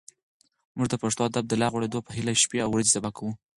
موږ 0.75 0.87
د 0.89 0.95
پښتو 1.01 1.21
ادب 1.29 1.45
د 1.47 1.53
لا 1.61 1.67
غوړېدو 1.73 2.05
په 2.05 2.11
هیله 2.17 2.33
شپې 2.43 2.59
او 2.63 2.69
ورځې 2.71 2.93
سبا 2.97 3.09
کوو. 3.17 3.31